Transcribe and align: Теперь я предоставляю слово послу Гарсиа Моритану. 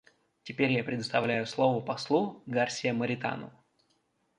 Теперь 0.41 0.71
я 0.71 0.83
предоставляю 0.83 1.45
слово 1.45 1.79
послу 1.79 2.41
Гарсиа 2.47 2.91
Моритану. 2.91 3.51